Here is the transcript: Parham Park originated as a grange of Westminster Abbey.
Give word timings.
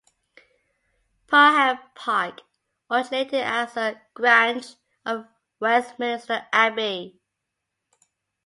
Parham 1.27 1.77
Park 1.93 2.41
originated 2.89 3.35
as 3.43 3.77
a 3.77 4.01
grange 4.15 4.65
of 5.05 5.27
Westminster 5.59 6.47
Abbey. 6.51 7.21